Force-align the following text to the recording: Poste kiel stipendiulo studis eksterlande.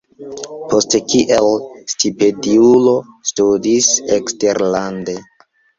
Poste 0.71 1.01
kiel 1.11 1.51
stipendiulo 1.93 2.97
studis 3.35 3.95
eksterlande. 4.19 5.21